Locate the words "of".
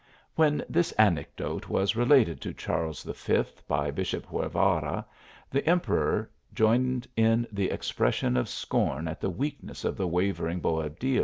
8.35-8.49, 9.85-9.97